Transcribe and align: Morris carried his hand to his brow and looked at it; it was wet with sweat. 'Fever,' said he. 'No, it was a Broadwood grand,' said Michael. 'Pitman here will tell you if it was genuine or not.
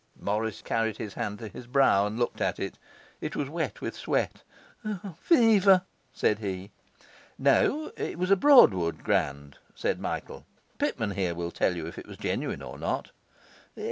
Morris 0.19 0.63
carried 0.63 0.97
his 0.97 1.13
hand 1.13 1.37
to 1.37 1.47
his 1.47 1.67
brow 1.67 2.07
and 2.07 2.17
looked 2.17 2.41
at 2.41 2.57
it; 2.59 2.79
it 3.21 3.35
was 3.35 3.49
wet 3.51 3.81
with 3.81 3.95
sweat. 3.95 4.41
'Fever,' 5.19 5.83
said 6.11 6.39
he. 6.39 6.71
'No, 7.37 7.91
it 7.95 8.17
was 8.17 8.31
a 8.31 8.35
Broadwood 8.35 9.03
grand,' 9.03 9.59
said 9.75 9.99
Michael. 9.99 10.43
'Pitman 10.79 11.11
here 11.11 11.35
will 11.35 11.51
tell 11.51 11.75
you 11.75 11.85
if 11.85 11.99
it 11.99 12.07
was 12.07 12.17
genuine 12.17 12.63
or 12.63 12.79
not. 12.79 13.11